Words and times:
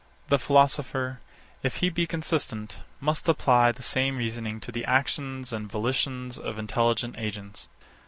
68. 0.29 0.29
The 0.29 0.39
philosopher, 0.39 1.19
if 1.61 1.75
he 1.75 1.91
be 1.91 2.07
consistent, 2.07 2.81
must 2.99 3.29
apply 3.29 3.71
the 3.71 3.83
same 3.83 4.17
reasoning 4.17 4.59
to 4.61 4.71
the 4.71 4.83
actions 4.85 5.53
and 5.53 5.71
volitions 5.71 6.39
of 6.39 6.57
intelligent 6.57 7.13
agents. 7.19 7.67